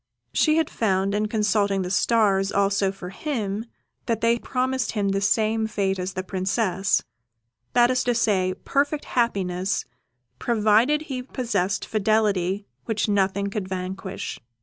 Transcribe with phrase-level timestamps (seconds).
[0.33, 3.65] She had found, in consulting the stars also for him,
[4.07, 7.03] that they promised him the same fate as the Princess
[7.73, 9.85] that is to say, perfect happiness,
[10.39, 14.39] provided he possessed fidelity which nothing could vanquish.